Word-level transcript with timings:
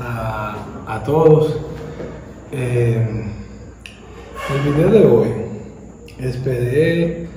a 0.00 1.02
todos. 1.04 1.56
Eh, 2.52 3.30
el 4.54 4.72
video 4.72 4.90
de 4.90 5.06
hoy, 5.06 5.28
esperé 6.18 7.28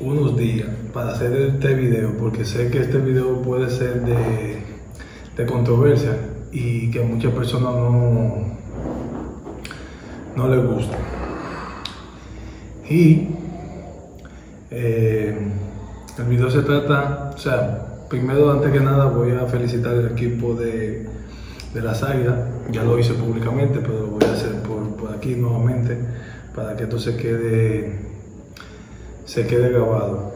unos 0.00 0.36
días 0.36 0.68
para 0.92 1.12
hacer 1.12 1.32
este 1.32 1.74
video 1.74 2.16
porque 2.18 2.44
sé 2.44 2.70
que 2.70 2.80
este 2.80 2.98
video 2.98 3.40
puede 3.42 3.70
ser 3.70 4.04
de, 4.04 4.62
de 5.36 5.46
controversia 5.46 6.18
y 6.52 6.90
que 6.90 7.00
a 7.00 7.04
muchas 7.04 7.32
personas 7.32 7.74
no, 7.74 8.58
no 10.36 10.48
les 10.48 10.66
gusta. 10.66 10.96
Y 12.88 13.28
eh, 14.70 15.36
el 16.18 16.24
video 16.24 16.50
se 16.50 16.62
trata, 16.62 17.32
o 17.34 17.38
sea, 17.38 17.97
primero, 18.08 18.50
antes 18.50 18.70
que 18.72 18.80
nada, 18.80 19.06
voy 19.06 19.32
a 19.32 19.46
felicitar 19.46 19.92
al 19.94 20.12
equipo 20.12 20.54
de, 20.54 21.06
de 21.74 21.80
las 21.82 22.02
Águilas. 22.02 22.38
Ya 22.70 22.84
lo 22.84 22.98
hice 22.98 23.14
públicamente, 23.14 23.78
pero 23.80 24.00
lo 24.00 24.06
voy 24.08 24.24
a 24.24 24.32
hacer 24.32 24.52
por, 24.62 24.96
por 24.96 25.14
aquí 25.14 25.34
nuevamente 25.34 25.96
para 26.54 26.76
que 26.76 26.84
esto 26.84 26.98
se 26.98 27.16
quede, 27.16 27.98
se 29.24 29.46
quede 29.46 29.70
grabado. 29.70 30.32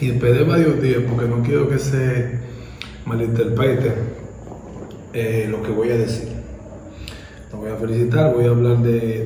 Y 0.00 0.10
esperé 0.10 0.44
varios 0.44 0.80
días 0.82 1.02
porque 1.08 1.26
no 1.26 1.42
quiero 1.42 1.68
que 1.68 1.78
se 1.78 2.38
malinterprete 3.06 3.92
eh, 5.14 5.46
lo 5.50 5.62
que 5.62 5.70
voy 5.70 5.90
a 5.90 5.96
decir. 5.96 6.28
Lo 7.52 7.58
voy 7.58 7.70
a 7.70 7.76
felicitar, 7.76 8.34
voy 8.34 8.44
a 8.44 8.50
hablar 8.50 8.78
de- 8.78 9.24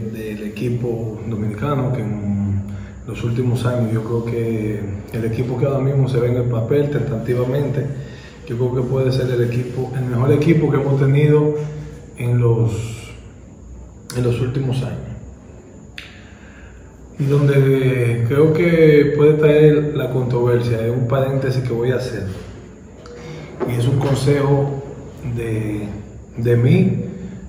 dominicano 0.69 1.93
que 1.93 2.03
en 2.03 2.63
los 3.07 3.25
últimos 3.25 3.65
años 3.65 3.93
yo 3.93 4.05
creo 4.05 4.25
que 4.25 4.81
el 5.13 5.25
equipo 5.25 5.59
que 5.59 5.67
ahora 5.67 5.81
mismo 5.81 6.09
se 6.09 6.19
ve 6.21 6.29
en 6.29 6.37
el 6.37 6.45
papel 6.45 6.91
tentativamente, 6.91 7.87
yo 8.47 8.59
creo 8.59 8.75
que 8.75 8.83
puede 8.83 9.13
ser 9.13 9.31
el 9.31 9.43
equipo, 9.43 9.91
el 9.97 10.05
mejor 10.05 10.33
equipo 10.33 10.71
que 10.71 10.77
hemos 10.77 11.01
tenido 11.01 11.55
en 12.19 12.39
los, 12.39 12.73
en 14.17 14.25
los 14.25 14.41
últimos 14.41 14.83
años. 14.83 14.99
Y 17.19 17.25
donde 17.25 18.25
creo 18.29 18.53
que 18.53 19.13
puede 19.17 19.35
traer 19.35 19.93
la 19.95 20.11
controversia, 20.11 20.87
es 20.87 20.93
un 20.93 21.07
paréntesis 21.07 21.63
que 21.63 21.73
voy 21.73 21.93
a 21.93 21.97
hacer. 21.97 22.25
Y 23.69 23.79
es 23.79 23.87
un 23.87 23.99
consejo 23.99 24.83
de, 25.37 25.87
de 26.37 26.57
mí 26.57 27.05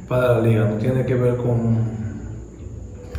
para 0.08 0.34
la 0.34 0.42
liga, 0.42 0.66
no 0.66 0.76
tiene 0.76 1.06
que 1.06 1.16
ver 1.16 1.38
con, 1.38 2.01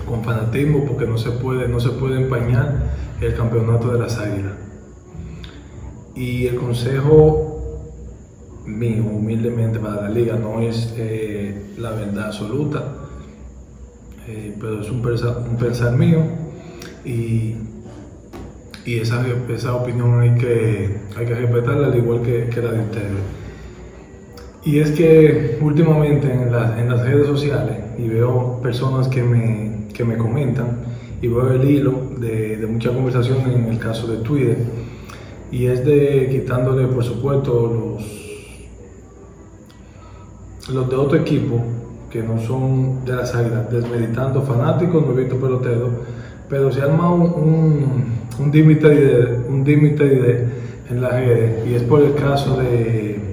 con 0.07 0.23
fanatismo 0.25 0.85
porque 0.85 1.07
no 1.07 1.19
se, 1.19 1.31
puede, 1.31 1.69
no 1.69 1.81
se 1.81 1.91
puede 1.91 2.21
empañar 2.21 2.93
el 3.21 3.35
campeonato 3.35 3.93
de 3.93 3.99
las 3.99 4.19
águilas. 4.19 4.53
Y 6.15 6.47
el 6.47 6.57
consejo 6.57 7.53
mío, 8.67 9.05
humildemente 9.05 9.79
para 9.79 10.03
la 10.03 10.11
liga, 10.11 10.37
no 10.37 10.61
es 10.61 10.95
eh, 10.97 11.73
la 11.79 11.91
verdad 11.91 12.27
absoluta, 12.27 12.95
eh, 14.29 14.55
pero 14.61 14.81
es 14.81 14.91
un 14.91 15.03
pensar, 15.03 15.39
un 15.49 15.57
pensar 15.57 15.97
mío 15.97 16.23
y, 17.05 17.57
y 18.85 18.99
esa, 18.99 19.25
esa 19.49 19.75
opinión 19.75 20.21
hay 20.21 20.35
que, 20.35 21.01
hay 21.17 21.27
que 21.27 21.35
respetarla 21.35 21.89
al 21.89 21.97
igual 21.97 22.23
que, 22.23 22.49
que 22.49 22.61
la 22.61 22.73
de 22.73 22.81
ustedes. 22.81 23.11
Y 24.65 24.79
es 24.79 24.93
que 24.93 25.59
últimamente 25.61 26.33
en, 26.33 26.43
en 26.43 26.89
las 26.89 27.05
redes 27.05 27.27
sociales 27.27 27.82
y 27.99 28.09
veo 28.09 28.61
personas 28.63 29.09
que 29.09 29.23
me, 29.23 29.89
que 29.93 30.05
me 30.05 30.17
comentan 30.17 30.79
y 31.21 31.29
veo 31.29 31.53
el 31.53 31.69
hilo 31.69 31.95
de, 32.19 32.57
de 32.57 32.67
mucha 32.67 32.91
conversación 32.93 33.39
en 33.51 33.65
el 33.67 33.79
caso 33.79 34.07
de 34.07 34.19
Twitter. 34.19 34.59
Y 35.51 35.67
es 35.67 35.85
de 35.85 36.29
quitándole 36.31 36.87
por 36.87 37.05
supuesto 37.05 37.99
los, 40.67 40.75
los 40.75 40.89
de 40.89 40.97
otro 40.97 41.19
equipo 41.19 41.61
que 42.11 42.23
no 42.23 42.41
son 42.41 43.05
de 43.05 43.13
las 43.15 43.35
águilas, 43.35 43.71
desmeditando 43.71 44.43
fanáticos, 44.43 45.07
no 45.07 45.13
he 45.13 45.23
visto 45.23 45.37
peloteros, 45.37 45.91
pero 46.49 46.71
se 46.71 46.83
arma 46.83 47.13
un, 47.13 47.25
un, 48.39 48.53
diré- 48.53 49.47
un 49.49 49.65
en 50.91 51.01
las 51.01 51.13
redes 51.13 51.67
y 51.67 51.75
es 51.75 51.83
por 51.85 52.03
el 52.03 52.15
caso 52.15 52.57
de 52.57 53.32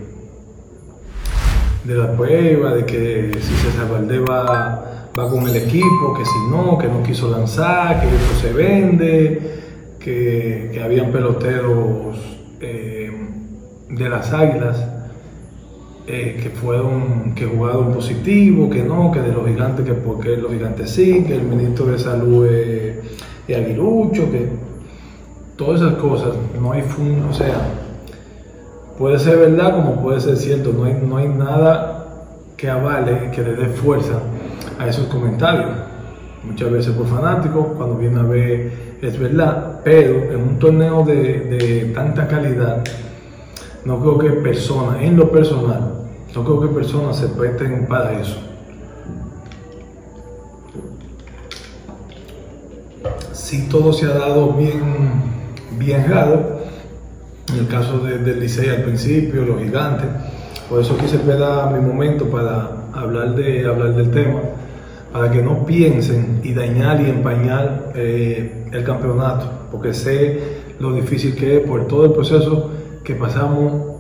de 1.84 1.96
la 1.96 2.12
prueba, 2.16 2.74
de 2.74 2.86
que 2.86 3.32
si 3.40 3.54
César 3.56 3.90
Valdés 3.90 4.22
va, 4.22 5.12
va 5.18 5.30
con 5.30 5.48
el 5.48 5.56
equipo, 5.56 6.14
que 6.18 6.26
si 6.26 6.52
no, 6.52 6.78
que 6.78 6.88
no 6.88 7.04
quiso 7.04 7.30
lanzar, 7.30 8.02
que 8.02 8.08
eso 8.08 8.42
se 8.42 8.54
vende, 8.54 9.42
que, 10.00 10.72
que 10.74 10.84
habían 10.84 11.12
peloteros 11.12 12.18
eh, 12.62 13.12
de 13.90 14.10
las 14.10 14.32
águilas 14.32 14.86
eh, 16.08 16.40
que 16.42 16.50
fueron, 16.50 17.34
que 17.36 17.46
jugaron 17.46 17.94
positivo, 17.94 18.70
que 18.70 18.84
no, 18.84 19.12
que 19.12 19.22
de 19.22 19.32
los 19.32 19.48
gigantes, 19.48 19.86
que 19.86 19.94
porque 19.94 20.38
los 20.38 20.52
gigantes 20.52 20.90
sí, 20.90 21.24
que 21.24 21.36
el 21.36 21.44
ministro 21.44 21.86
de 21.86 22.00
salud 22.00 22.48
es, 22.48 22.98
es 23.48 23.58
aguilucho, 23.58 24.32
que 24.32 24.48
todas 25.56 25.82
esas 25.82 25.96
cosas, 25.96 26.34
no 26.60 26.72
hay 26.72 26.82
fun, 26.82 27.26
o 27.30 27.34
sea, 27.34 27.89
puede 29.00 29.18
ser 29.18 29.38
verdad 29.38 29.72
como 29.72 30.02
puede 30.02 30.20
ser 30.20 30.36
cierto, 30.36 30.74
no 30.74 30.84
hay, 30.84 30.94
no 31.02 31.18
hay 31.18 31.30
nada 31.30 32.06
que 32.58 32.70
avale, 32.70 33.32
que 33.32 33.42
le 33.42 33.54
dé 33.54 33.68
fuerza 33.68 34.20
a 34.78 34.88
esos 34.88 35.08
comentarios. 35.08 35.70
Muchas 36.44 36.70
veces 36.70 36.94
por 36.94 37.08
fanáticos, 37.08 37.68
cuando 37.78 37.96
viene 37.96 38.20
a 38.20 38.24
ver 38.24 38.90
es 39.02 39.18
verdad, 39.18 39.80
pero 39.86 40.32
en 40.32 40.42
un 40.42 40.60
torneo 40.60 41.06
de, 41.06 41.40
de 41.40 41.92
tanta 41.96 42.28
calidad, 42.28 42.84
no 43.86 44.00
creo 44.02 44.18
que 44.18 44.30
personas, 44.42 45.02
en 45.02 45.16
lo 45.16 45.32
personal, 45.32 45.94
no 46.36 46.44
creo 46.44 46.62
que 46.62 46.68
personas 46.68 47.16
se 47.16 47.28
presten 47.30 47.88
para 47.88 48.20
eso. 48.20 48.38
Si 53.32 53.70
todo 53.70 53.94
se 53.94 54.06
ha 54.06 54.14
dado 54.14 54.52
bien, 54.54 54.82
bien 55.78 56.06
raro, 56.10 56.59
en 57.54 57.60
el 57.60 57.68
caso 57.68 58.00
de- 58.00 58.18
del 58.20 58.40
Licey 58.40 58.70
al 58.70 58.84
principio, 58.84 59.44
los 59.44 59.60
gigantes. 59.62 60.08
Por 60.70 60.82
eso 60.82 60.96
quise 60.98 61.16
esperar 61.16 61.72
mi 61.74 61.80
momento 61.86 62.26
para 62.26 62.70
hablar, 62.94 63.36
de, 63.36 63.66
hablar 63.66 63.96
del 63.96 64.12
tema, 64.12 64.40
para 65.12 65.32
que 65.32 65.42
no 65.42 65.66
piensen 65.66 66.42
y 66.44 66.54
dañar 66.54 67.02
y 67.02 67.10
empañar 67.10 67.92
eh, 67.96 68.66
el 68.72 68.84
campeonato, 68.84 69.50
porque 69.72 69.94
sé 69.94 70.40
lo 70.80 70.94
difícil 70.94 71.36
que 71.36 71.58
es 71.58 71.64
por 71.68 71.88
todo 71.88 72.06
el 72.06 72.12
proceso 72.14 72.70
que 73.04 73.16
pasamos, 73.16 73.96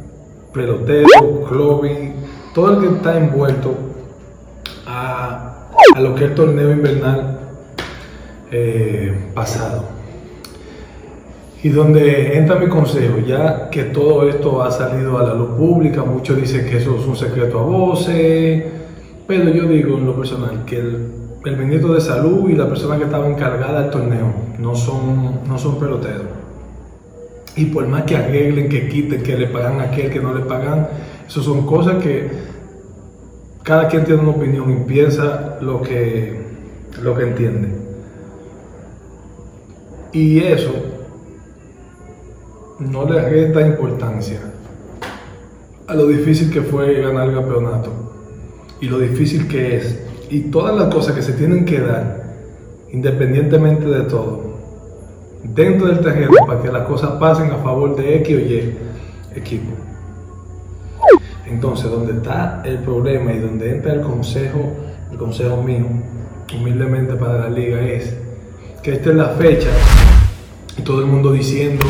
pelotero, 0.53 1.43
clubbing, 1.49 2.13
todo 2.53 2.73
el 2.73 2.79
que 2.87 2.95
está 2.95 3.17
envuelto 3.17 3.73
a, 4.85 5.69
a 5.95 5.99
lo 5.99 6.13
que 6.15 6.25
es 6.25 6.29
el 6.31 6.35
torneo 6.35 6.71
invernal 6.71 7.39
eh, 8.51 9.31
pasado. 9.33 9.85
Y 11.61 11.69
donde 11.69 12.37
entra 12.37 12.55
mi 12.55 12.67
consejo, 12.69 13.19
ya 13.19 13.69
que 13.69 13.83
todo 13.83 14.29
esto 14.29 14.63
ha 14.63 14.71
salido 14.71 15.17
a 15.17 15.23
la 15.23 15.33
luz 15.33 15.49
pública, 15.57 16.03
muchos 16.03 16.37
dicen 16.37 16.65
que 16.69 16.77
eso 16.77 16.97
es 16.97 17.05
un 17.05 17.17
secreto 17.17 17.59
a 17.59 17.63
voces, 17.63 18.63
pero 19.27 19.49
yo 19.49 19.67
digo 19.67 19.97
en 19.97 20.05
lo 20.05 20.15
personal 20.15 20.63
que 20.65 20.79
el, 20.79 21.07
el 21.43 21.57
ministro 21.57 21.93
de 21.93 21.99
salud 21.99 22.49
y 22.49 22.55
la 22.55 22.69
persona 22.69 22.97
que 22.97 23.03
estaba 23.03 23.27
encargada 23.27 23.81
del 23.81 23.91
torneo 23.91 24.33
no 24.57 24.73
son, 24.73 25.41
no 25.45 25.57
son 25.57 25.77
peloteros. 25.79 26.27
Y 27.57 27.65
por 27.65 27.85
más 27.87 28.03
que 28.03 28.15
arreglen, 28.15 28.69
que 28.69 28.87
quiten, 28.87 29.21
que 29.21 29.37
le 29.37 29.47
pagan 29.47 29.81
a 29.81 29.83
aquel, 29.83 30.09
que 30.09 30.21
no 30.21 30.33
le 30.33 30.45
pagan, 30.45 30.87
eso 31.27 31.43
son 31.43 31.65
cosas 31.65 32.01
que 32.01 32.29
cada 33.63 33.89
quien 33.89 34.05
tiene 34.05 34.21
una 34.21 34.31
opinión 34.31 34.71
y 34.71 34.85
piensa 34.85 35.57
lo 35.59 35.81
que, 35.81 36.41
lo 37.01 37.15
que 37.15 37.23
entiende. 37.23 37.69
Y 40.13 40.39
eso 40.39 40.71
no 42.79 43.09
le 43.09 43.21
resta 43.21 43.65
importancia 43.65 44.39
a 45.87 45.93
lo 45.93 46.07
difícil 46.07 46.51
que 46.51 46.61
fue 46.61 47.01
ganar 47.01 47.27
el 47.29 47.35
campeonato 47.35 47.91
y 48.79 48.87
lo 48.87 48.99
difícil 48.99 49.47
que 49.47 49.75
es 49.75 49.99
y 50.29 50.41
todas 50.43 50.75
las 50.75 50.93
cosas 50.93 51.15
que 51.15 51.21
se 51.21 51.33
tienen 51.33 51.65
que 51.65 51.81
dar 51.81 52.23
independientemente 52.91 53.85
de 53.85 54.01
todo 54.01 54.49
dentro 55.43 55.87
del 55.87 55.99
terreno 55.99 56.31
para 56.47 56.61
que 56.61 56.71
las 56.71 56.87
cosas 56.87 57.11
pasen 57.19 57.51
a 57.51 57.57
favor 57.57 57.95
de 57.95 58.17
X 58.17 58.35
o 58.35 58.39
Y 58.39 58.77
equipo. 59.35 59.71
Entonces, 61.47 61.89
donde 61.89 62.13
está 62.13 62.61
el 62.63 62.79
problema 62.79 63.33
y 63.33 63.39
donde 63.39 63.75
entra 63.75 63.93
el 63.93 64.01
consejo, 64.01 64.59
el 65.11 65.17
consejo 65.17 65.63
mío, 65.63 65.85
humildemente 66.55 67.15
para 67.15 67.39
la 67.39 67.49
liga, 67.49 67.81
es 67.81 68.15
que 68.83 68.93
esta 68.93 69.09
es 69.09 69.15
la 69.15 69.29
fecha 69.29 69.69
y 70.77 70.81
todo 70.81 71.01
el 71.01 71.07
mundo 71.07 71.31
diciendo 71.31 71.85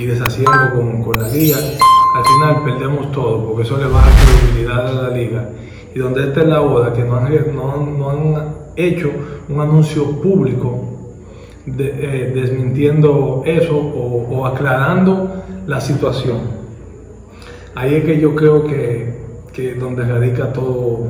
y 0.00 0.06
deshaciendo 0.06 0.70
con, 0.74 1.02
con 1.02 1.20
la 1.20 1.28
liga, 1.28 1.58
al 1.58 2.24
final 2.24 2.64
perdemos 2.64 3.12
todo, 3.12 3.44
porque 3.44 3.64
eso 3.64 3.76
le 3.76 3.84
baja 3.84 4.08
credibilidad 4.24 4.88
a 4.88 5.02
la 5.02 5.10
liga. 5.10 5.50
Y 5.94 5.98
donde 5.98 6.24
esta 6.24 6.40
es 6.40 6.46
la 6.46 6.62
hora 6.62 6.94
que 6.94 7.04
no 7.04 7.16
han, 7.16 7.54
no, 7.54 7.76
no 7.76 8.10
han 8.10 8.54
hecho 8.76 9.10
un 9.50 9.60
anuncio 9.60 10.18
público 10.22 10.84
eh, 11.66 12.32
desmintiendo 12.34 13.42
eso 13.44 13.76
o, 13.76 14.46
aclarando 14.46 15.42
la 15.66 15.82
situación. 15.82 16.38
Ahí 17.74 17.96
es 17.96 18.04
que 18.04 18.18
yo 18.18 18.34
creo 18.34 18.64
que, 18.64 19.18
que 19.52 19.74
donde 19.74 20.04
radica 20.04 20.50
todo, 20.50 21.08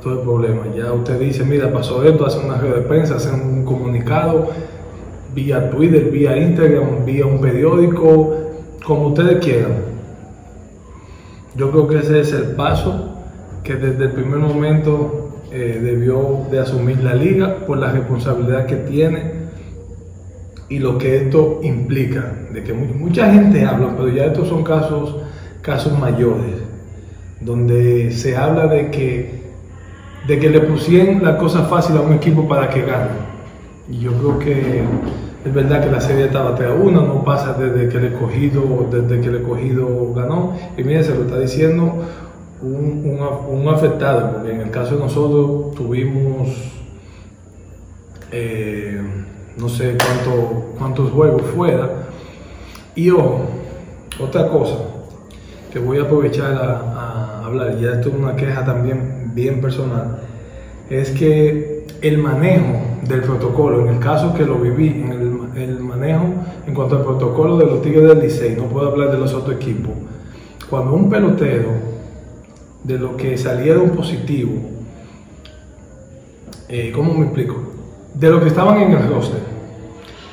todo 0.00 0.12
el 0.12 0.20
problema. 0.20 0.62
Ya 0.76 0.92
usted 0.92 1.18
dice, 1.18 1.42
mira, 1.44 1.72
pasó 1.72 2.04
esto, 2.04 2.24
hace 2.24 2.38
una 2.38 2.56
red 2.58 2.72
de 2.72 2.80
prensa, 2.82 3.16
hace 3.16 3.32
un 3.32 3.64
comunicado 3.64 4.50
vía 5.38 5.70
Twitter, 5.70 6.10
vía 6.10 6.36
Instagram, 6.36 7.04
vía 7.04 7.24
un 7.24 7.40
periódico, 7.40 8.34
como 8.84 9.08
ustedes 9.08 9.38
quieran. 9.44 9.76
Yo 11.54 11.70
creo 11.70 11.86
que 11.86 11.98
ese 11.98 12.20
es 12.20 12.32
el 12.32 12.56
paso 12.56 13.14
que 13.62 13.76
desde 13.76 14.04
el 14.06 14.12
primer 14.12 14.38
momento 14.38 15.42
eh, 15.52 15.80
debió 15.80 16.46
de 16.50 16.58
asumir 16.58 17.02
la 17.04 17.14
liga 17.14 17.58
por 17.66 17.78
la 17.78 17.92
responsabilidad 17.92 18.66
que 18.66 18.76
tiene 18.76 19.32
y 20.68 20.80
lo 20.80 20.98
que 20.98 21.16
esto 21.16 21.60
implica, 21.62 22.32
de 22.52 22.64
que 22.64 22.72
mucha 22.72 23.32
gente 23.32 23.64
habla, 23.64 23.94
pero 23.96 24.08
ya 24.08 24.26
estos 24.26 24.48
son 24.48 24.64
casos, 24.64 25.16
casos 25.62 25.96
mayores, 25.98 26.56
donde 27.40 28.10
se 28.10 28.36
habla 28.36 28.66
de 28.66 28.90
que, 28.90 29.40
de 30.26 30.38
que 30.38 30.50
le 30.50 30.60
pusieron 30.60 31.22
la 31.22 31.38
cosa 31.38 31.64
fácil 31.64 31.96
a 31.96 32.00
un 32.00 32.12
equipo 32.12 32.46
para 32.48 32.68
que 32.68 32.82
gane. 32.82 33.28
Y 33.90 34.00
yo 34.00 34.12
creo 34.12 34.38
que 34.38 34.82
es 35.44 35.54
verdad 35.54 35.82
que 35.84 35.90
la 35.90 36.00
serie 36.00 36.26
estaba 36.26 36.54
3 36.54 36.70
a 36.70 36.74
1, 36.74 37.02
no 37.02 37.24
pasa 37.24 37.54
desde 37.54 37.88
que 37.88 37.98
el 37.98 38.04
escogido, 38.06 38.88
desde 38.90 39.20
que 39.20 39.28
el 39.28 39.36
escogido 39.36 40.12
ganó. 40.14 40.56
Y 40.76 40.82
miren, 40.82 41.04
se 41.04 41.14
lo 41.14 41.22
está 41.22 41.38
diciendo 41.38 42.04
un, 42.60 43.18
un, 43.48 43.68
afectado, 43.68 44.32
porque 44.32 44.52
en 44.52 44.60
el 44.62 44.70
caso 44.70 44.96
de 44.96 45.02
nosotros 45.02 45.74
tuvimos 45.76 46.48
eh, 48.32 49.00
no 49.56 49.68
sé 49.68 49.96
cuánto, 49.96 50.74
cuántos 50.78 51.10
juegos 51.10 51.42
fuera. 51.54 51.88
Y 52.94 53.10
ojo, 53.10 53.46
otra 54.20 54.48
cosa 54.48 54.76
que 55.72 55.78
voy 55.78 55.98
a 55.98 56.02
aprovechar 56.02 56.54
a, 56.54 57.44
hablar, 57.44 57.78
ya 57.78 57.92
esto 57.92 58.10
es 58.10 58.14
una 58.14 58.36
queja 58.36 58.64
también 58.64 59.30
bien 59.34 59.60
personal, 59.62 60.18
es 60.90 61.10
que 61.12 61.86
el 62.02 62.18
manejo 62.18 62.78
del 63.06 63.22
protocolo, 63.22 63.86
en 63.86 63.94
el 63.94 64.00
caso 64.00 64.34
que 64.34 64.44
lo 64.44 64.56
viví, 64.56 64.88
en 64.88 65.12
el 65.12 65.17
manejo 65.98 66.26
en 66.66 66.74
cuanto 66.74 66.96
al 66.96 67.02
protocolo 67.02 67.56
de 67.56 67.66
los 67.66 67.82
Tigres 67.82 68.08
del 68.08 68.20
Licey, 68.20 68.56
no 68.56 68.64
puedo 68.64 68.88
hablar 68.88 69.10
de 69.10 69.18
los 69.18 69.34
otros 69.34 69.56
equipos, 69.56 69.92
cuando 70.68 70.94
un 70.94 71.08
pelotero 71.08 71.70
de 72.84 72.98
lo 72.98 73.16
que 73.16 73.36
salieron 73.36 73.90
positivo, 73.90 74.52
eh, 76.68 76.92
¿cómo 76.94 77.14
me 77.14 77.26
explico? 77.26 77.56
De 78.14 78.30
lo 78.30 78.40
que 78.40 78.48
estaban 78.48 78.80
en 78.80 78.92
el 78.92 79.08
roster, 79.08 79.40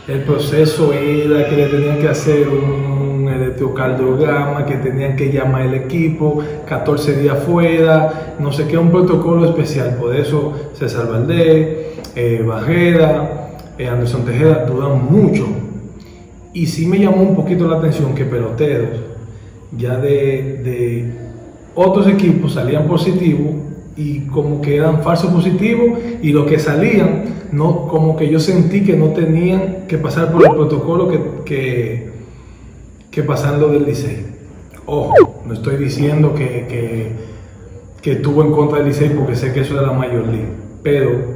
el 0.07 0.21
proceso 0.23 0.93
era 0.93 1.49
que 1.49 1.55
le 1.55 1.67
tenían 1.67 1.99
que 1.99 2.09
hacer 2.09 2.47
un 2.47 3.27
electrocardiograma, 3.27 4.65
que 4.65 4.75
tenían 4.75 5.15
que 5.15 5.31
llamar 5.31 5.63
el 5.63 5.73
equipo, 5.73 6.43
14 6.67 7.17
días 7.17 7.39
fuera, 7.39 8.35
no 8.39 8.51
sé 8.51 8.67
qué, 8.67 8.77
un 8.77 8.91
protocolo 8.91 9.45
especial. 9.45 9.95
Por 9.99 10.15
eso 10.15 10.53
César 10.73 11.09
Valdés, 11.09 11.77
eh, 12.15 12.43
Barrera, 12.45 13.44
eh, 13.77 13.87
Anderson 13.87 14.25
Tejeda 14.25 14.65
duran 14.65 15.05
mucho. 15.11 15.45
Y 16.53 16.67
sí 16.67 16.85
me 16.85 16.99
llamó 16.99 17.21
un 17.21 17.35
poquito 17.35 17.67
la 17.67 17.77
atención 17.77 18.15
que 18.15 18.25
peloteros 18.25 18.99
ya 19.77 19.97
de, 19.97 20.59
de 20.63 21.11
otros 21.75 22.07
equipos 22.07 22.53
salían 22.53 22.87
positivos 22.87 23.55
y 23.97 24.21
como 24.27 24.61
que 24.61 24.77
eran 24.77 25.03
falsos 25.03 25.31
positivos 25.31 25.99
y 26.21 26.31
los 26.31 26.45
que 26.45 26.59
salían, 26.59 27.25
no, 27.51 27.87
como 27.87 28.15
que 28.15 28.29
yo 28.29 28.39
sentí 28.39 28.83
que 28.83 28.95
no 28.95 29.07
tenían 29.07 29.85
que 29.87 29.97
pasar 29.97 30.31
por 30.31 30.43
el 30.43 30.51
protocolo 30.51 31.07
que, 31.07 31.19
que, 31.45 32.09
que 33.11 33.23
pasan 33.23 33.59
lo 33.59 33.69
del 33.69 33.85
Licey. 33.85 34.25
Ojo, 34.85 35.41
no 35.45 35.53
estoy 35.53 35.77
diciendo 35.77 36.33
que, 36.35 36.65
que, 36.67 37.11
que 38.01 38.11
estuvo 38.13 38.43
en 38.43 38.51
contra 38.51 38.79
del 38.79 38.87
Licey 38.87 39.09
porque 39.09 39.35
sé 39.35 39.53
que 39.53 39.61
eso 39.61 39.73
era 39.73 39.87
la 39.87 39.93
mayor 39.93 40.27
liga, 40.27 40.49
pero 40.83 41.34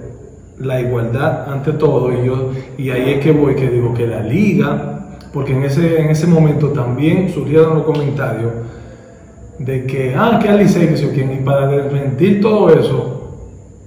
la 0.60 0.82
igualdad 0.82 1.52
ante 1.52 1.74
todo 1.74 2.12
y 2.12 2.26
yo 2.26 2.52
y 2.78 2.90
ahí 2.90 3.12
es 3.14 3.24
que 3.24 3.32
voy 3.32 3.56
que 3.56 3.70
digo 3.70 3.94
que 3.94 4.06
la 4.08 4.22
liga 4.22 5.18
porque 5.34 5.54
en 5.54 5.64
ese 5.64 6.02
en 6.02 6.10
ese 6.10 6.28
momento 6.28 6.70
también 6.70 7.30
surgieron 7.30 7.76
los 7.76 7.84
comentarios 7.84 8.52
de 9.60 9.86
que, 9.86 10.16
ah, 10.16 10.40
que 10.42 10.52
Licey, 10.54 10.88
que 10.88 10.98
sé 10.98 11.12
quién, 11.12 11.34
y 11.34 11.44
para 11.44 11.68
desmentir 11.68 12.42
todo 12.42 12.70
eso, 12.70 13.20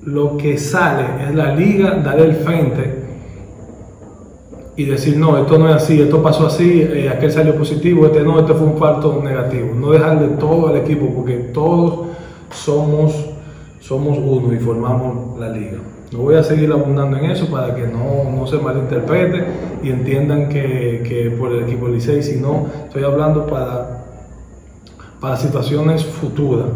lo 0.05 0.37
que 0.37 0.59
sale 0.59 1.05
es 1.27 1.35
la 1.35 1.55
liga 1.55 1.97
dar 1.97 2.21
el 2.21 2.37
frente 2.37 3.03
y 4.77 4.85
decir, 4.85 5.17
no, 5.17 5.39
esto 5.39 5.59
no 5.59 5.69
es 5.69 5.77
así, 5.77 6.01
esto 6.01 6.23
pasó 6.23 6.47
así, 6.47 6.83
eh, 6.83 7.09
aquel 7.09 7.33
salió 7.33 7.55
positivo, 7.57 8.07
este 8.07 8.21
no, 8.23 8.39
este 8.41 8.55
fue 8.55 8.67
un 8.67 8.79
falto 8.79 9.21
negativo. 9.23 9.75
No 9.75 9.91
dejarle 9.91 10.29
todo 10.39 10.69
al 10.69 10.77
equipo, 10.77 11.09
porque 11.15 11.35
todos 11.53 12.07
somos, 12.51 13.15
somos 13.83 14.17
uno 14.19 14.55
y 14.55 14.59
formamos 14.59 15.39
la 15.39 15.51
liga. 15.51 15.79
No 16.11 16.21
voy 16.21 16.37
a 16.37 16.43
seguir 16.43 16.73
abundando 16.73 17.19
en 17.19 17.27
eso 17.27 17.51
para 17.51 17.75
que 17.75 17.87
no, 17.87 18.31
no 18.35 18.47
se 18.47 18.57
malinterprete 18.57 19.45
y 19.83 19.91
entiendan 19.91 20.49
que, 20.49 21.05
que 21.07 21.31
por 21.31 21.53
el 21.53 21.65
equipo 21.65 21.89
Licey, 21.89 22.23
sino 22.23 22.67
estoy 22.87 23.05
hablando 23.05 23.47
para 23.47 24.03
para 25.23 25.37
situaciones 25.37 26.05
futuras 26.05 26.67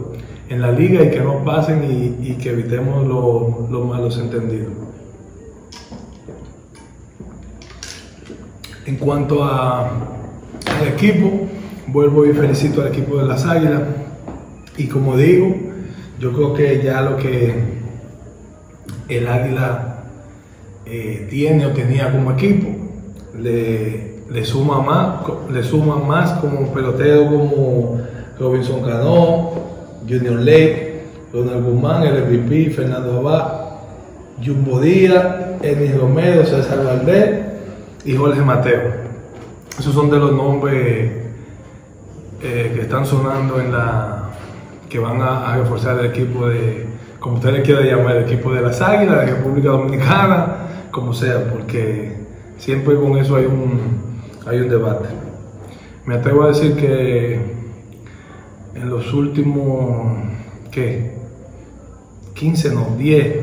en 0.49 0.63
la 0.63 0.71
liga 0.71 1.03
y 1.03 1.11
que 1.11 1.19
no 1.19 1.45
pasen 1.45 1.83
y, 2.23 2.35
que 2.35 2.51
evitemos 2.51 3.05
los 3.05 3.85
malos 3.85 4.17
entendidos. 4.19 4.73
En 8.87 8.95
cuanto 8.99 9.43
a, 9.43 9.89
al 9.89 10.89
equipo, 10.95 11.29
vuelvo 11.89 12.25
y 12.25 12.33
felicito 12.35 12.83
al 12.83 12.87
equipo 12.87 13.17
de 13.17 13.25
las 13.25 13.45
Águilas. 13.45 13.83
Y 14.77 14.87
como 14.87 15.17
digo, 15.17 15.53
yo 16.19 16.33
creo 16.33 16.55
que 16.55 16.83
ya 16.83 17.03
lo 17.03 17.17
que 17.17 17.55
el 19.09 19.29
Águila 19.29 20.05
eh, 20.87 21.27
tiene 21.29 21.67
o 21.67 21.71
tenía 21.71 22.11
como 22.13 22.33
equipo 22.33 22.69
le, 23.39 24.21
le, 24.31 24.45
suma 24.45 24.81
más, 24.81 25.21
le 25.53 25.63
suma 25.63 25.97
más 25.97 26.33
como 26.41 26.73
pelotero, 26.73 27.27
como 27.27 28.01
Robinson 28.39 28.83
Cano, 28.83 29.51
Junior 30.09 30.41
Lake, 30.41 31.03
Ronald 31.33 31.65
Guzmán, 31.65 32.03
el 32.05 32.25
MVP, 32.25 32.71
Fernando 32.71 33.19
Abad, 33.19 33.67
Jumbo 34.45 34.81
Díaz, 34.81 35.61
Enis 35.63 35.97
Romero, 35.97 36.45
César 36.45 36.85
Valdés 36.85 37.41
y 38.05 38.15
Jorge 38.17 38.41
Mateo. 38.41 39.07
Esos 39.79 39.95
son 39.95 40.11
de 40.11 40.19
los 40.19 40.33
nombres 40.33 41.13
eh, 42.43 42.73
que 42.75 42.81
están 42.83 43.05
sonando 43.05 43.61
en 43.61 43.73
la 43.73 44.16
que 44.89 44.99
van 44.99 45.21
a, 45.21 45.57
reforzar 45.57 45.99
el 45.99 46.07
equipo 46.07 46.49
de, 46.49 46.87
como 47.19 47.37
ustedes 47.37 47.63
quieran 47.65 47.85
llamar, 47.85 48.17
el 48.17 48.25
equipo 48.25 48.53
de 48.53 48.63
las 48.63 48.81
Águilas, 48.81 49.27
de 49.27 49.35
República 49.35 49.69
Dominicana, 49.71 50.57
como 50.91 51.13
sea, 51.13 51.51
porque 51.51 52.17
siempre 52.59 52.95
con 52.97 53.17
eso 53.19 53.37
hay 53.37 53.47
un, 53.47 54.21
hay 54.47 54.61
un 54.61 54.69
debate. 54.69 55.09
Me 56.05 56.15
atrevo 56.15 56.45
a 56.45 56.49
decir 56.49 56.77
que 56.77 57.57
en 58.75 58.91
los 58.91 59.13
últimos, 59.13 60.19
¿qué? 60.71 61.17
15, 62.35 62.75
no, 62.75 62.97
10. 62.99 63.37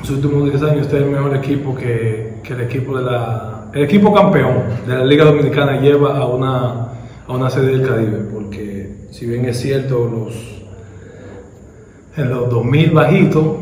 Los 0.00 0.10
últimos 0.10 0.44
10 0.44 0.62
años 0.62 0.86
este 0.86 0.96
es 0.98 1.02
el 1.02 1.10
mejor 1.10 1.36
equipo 1.36 1.74
que, 1.74 2.40
el 2.48 2.60
equipo 2.62 2.96
de 2.96 3.04
la... 3.04 3.70
El 3.72 3.82
equipo 3.84 4.12
campeón 4.12 4.64
de 4.86 4.94
la 4.96 5.04
Liga 5.04 5.24
Dominicana 5.24 5.80
lleva 5.80 6.16
a 6.16 6.26
una, 6.26 6.88
a 7.26 7.32
una 7.32 7.48
serie 7.48 7.76
del 7.76 7.88
Caribe, 7.88 8.18
porque 8.32 8.79
si 9.10 9.26
bien 9.26 9.44
es 9.44 9.58
cierto, 9.60 10.08
los, 10.08 10.34
en 12.16 12.30
los 12.30 12.48
2000 12.50 12.90
bajitos 12.92 13.56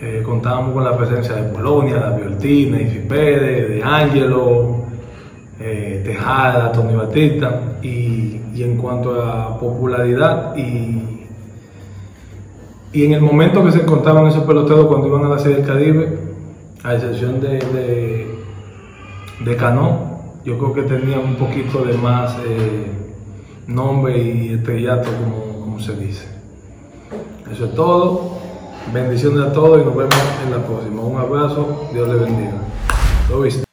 eh, 0.00 0.22
contábamos 0.24 0.72
con 0.72 0.84
la 0.84 0.96
presencia 0.96 1.34
de 1.34 1.52
Polonia, 1.52 2.10
de 2.10 2.20
Violtina, 2.20 2.80
Ifi 2.80 3.00
Pérez, 3.00 3.68
de 3.68 3.82
Angelo, 3.82 4.84
eh, 5.60 6.02
Tejada, 6.04 6.72
Tony 6.72 6.94
Batista, 6.94 7.78
y, 7.82 8.40
en 8.62 8.76
cuanto 8.76 9.22
a 9.22 9.56
popularidad 9.56 10.56
y, 10.56 11.26
y 12.92 13.04
en 13.04 13.12
el 13.12 13.20
momento 13.20 13.64
que 13.64 13.70
se 13.70 13.82
encontraban 13.82 14.26
esos 14.26 14.42
peloteros 14.42 14.86
cuando 14.86 15.06
iban 15.06 15.24
a 15.26 15.28
la 15.28 15.38
Serie 15.38 15.58
del 15.58 15.66
Caribe, 15.66 16.18
a 16.82 16.94
excepción 16.94 17.40
de, 17.40 18.26
de, 19.44 19.56
Cano, 19.56 20.40
yo 20.44 20.58
creo 20.58 20.72
que 20.72 20.82
tenían 20.82 21.20
un 21.20 21.36
poquito 21.36 21.84
de 21.84 21.96
más 21.98 22.36
eh, 22.44 23.07
nombre 23.68 24.18
y 24.18 24.54
estrellato, 24.54 25.10
como, 25.10 25.60
como 25.60 25.80
se 25.80 25.94
dice. 25.94 26.26
Eso 27.52 27.66
es 27.66 27.74
todo. 27.74 28.38
Bendiciones 28.92 29.46
a 29.46 29.52
todos 29.52 29.80
y 29.80 29.84
nos 29.84 29.94
vemos 29.94 30.14
en 30.44 30.50
la 30.50 30.64
próxima. 30.64 31.02
Un 31.02 31.20
abrazo. 31.20 31.88
Dios 31.92 32.08
les 32.08 32.20
bendiga. 32.20 32.62
Lo 33.30 33.42
viste. 33.42 33.67